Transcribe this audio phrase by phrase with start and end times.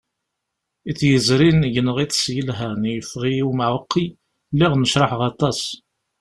[0.89, 4.05] Iḍ yezrin gneɣ iḍes yelhan, yeffeɣ-iyi umɛuqqi,
[4.53, 5.59] lliɣ necraḥeɣ aṭas.